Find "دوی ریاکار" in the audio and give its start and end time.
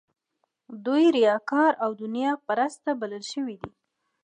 0.85-1.71